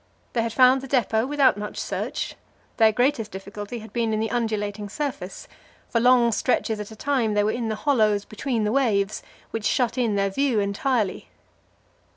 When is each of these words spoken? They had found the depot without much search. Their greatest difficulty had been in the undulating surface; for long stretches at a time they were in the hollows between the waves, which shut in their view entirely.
They 0.33 0.41
had 0.41 0.51
found 0.51 0.81
the 0.81 0.87
depot 0.87 1.27
without 1.27 1.57
much 1.57 1.77
search. 1.77 2.33
Their 2.77 2.91
greatest 2.91 3.29
difficulty 3.29 3.77
had 3.77 3.93
been 3.93 4.13
in 4.13 4.19
the 4.19 4.31
undulating 4.31 4.89
surface; 4.89 5.47
for 5.89 5.99
long 6.01 6.31
stretches 6.31 6.79
at 6.79 6.89
a 6.89 6.95
time 6.95 7.35
they 7.35 7.43
were 7.43 7.51
in 7.51 7.69
the 7.69 7.75
hollows 7.75 8.25
between 8.25 8.63
the 8.63 8.71
waves, 8.71 9.21
which 9.51 9.63
shut 9.67 9.99
in 9.99 10.15
their 10.15 10.31
view 10.31 10.59
entirely. 10.59 11.27